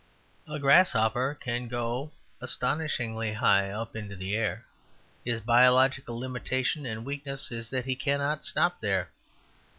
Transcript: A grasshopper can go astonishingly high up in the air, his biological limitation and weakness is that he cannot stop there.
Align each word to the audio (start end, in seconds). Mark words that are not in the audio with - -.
A 0.47 0.57
grasshopper 0.57 1.37
can 1.39 1.67
go 1.67 2.11
astonishingly 2.41 3.33
high 3.33 3.69
up 3.69 3.95
in 3.95 4.07
the 4.07 4.35
air, 4.35 4.65
his 5.23 5.41
biological 5.41 6.17
limitation 6.19 6.87
and 6.87 7.05
weakness 7.05 7.51
is 7.51 7.69
that 7.69 7.85
he 7.85 7.95
cannot 7.95 8.43
stop 8.43 8.81
there. 8.81 9.11